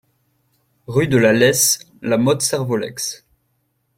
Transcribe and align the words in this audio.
Rue 0.87 1.07
de 1.07 1.17
la 1.17 1.31
Leysse, 1.31 1.77
La 2.01 2.17
Motte-Servolex 2.17 3.23